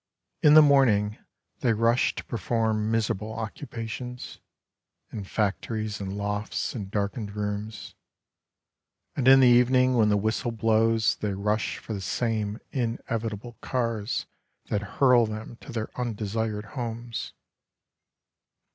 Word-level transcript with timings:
In 0.41 0.55
the 0.55 0.63
morning 0.63 1.19
they 1.59 1.73
rush 1.73 2.15
to 2.15 2.23
perform 2.23 2.89
miserable 2.89 3.31
oc 3.33 3.53
cupations 3.53 4.39
In 5.11 5.23
factories 5.25 6.01
and 6.01 6.17
lofts 6.17 6.73
and 6.73 6.89
darkened 6.89 7.35
rooms; 7.35 7.93
And 9.15 9.27
in 9.27 9.41
the 9.41 9.45
evening 9.47 9.93
when 9.93 10.09
the 10.09 10.17
whistle 10.17 10.51
blows 10.51 11.17
They 11.17 11.35
rush 11.35 11.77
for 11.77 11.93
the 11.93 12.01
same 12.01 12.57
inevitable 12.71 13.57
cars 13.61 14.25
That 14.69 14.81
hurl 14.97 15.27
them 15.27 15.57
to 15.57 15.71
their 15.71 15.95
undesired 15.95 16.65
homes. 16.73 17.33